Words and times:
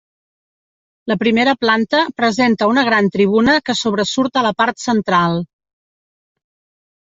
La 1.11 1.17
primera 1.23 1.51
planta 1.65 1.99
presenta 2.21 2.69
una 2.71 2.85
gran 2.87 3.11
tribuna 3.17 3.55
que 3.69 3.77
sobresurt 3.83 4.41
a 4.43 4.45
la 4.47 4.53
part 4.63 4.83
central. 4.87 5.39